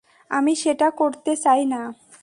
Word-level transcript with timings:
আমি 0.31 0.53
সেটা 0.55 0.87
করতে 0.91 1.31
চাই 1.35 1.61
না। 1.65 1.81